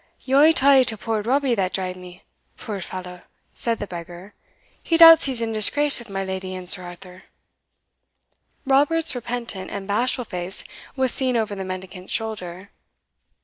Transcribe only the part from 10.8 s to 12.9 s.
was seen over the mendicant's shoulder.